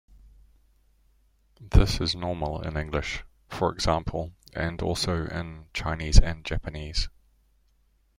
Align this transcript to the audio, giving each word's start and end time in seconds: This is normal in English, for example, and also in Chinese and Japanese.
This 1.59 1.99
is 2.01 2.15
normal 2.15 2.59
in 2.63 2.75
English, 2.75 3.23
for 3.47 3.71
example, 3.71 4.33
and 4.51 4.81
also 4.81 5.27
in 5.27 5.67
Chinese 5.75 6.17
and 6.19 6.43
Japanese. 6.43 7.07